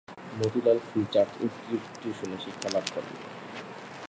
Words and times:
Motilal 0.39 0.77
free 0.87 1.01
church 1.13 1.31
ইনস্টিটিউশনে 1.43 2.37
শিক্ষালাভ 2.45 2.85
করেন। 2.93 3.15